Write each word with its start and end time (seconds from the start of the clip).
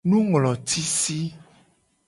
Nunglotisi. 0.09 1.17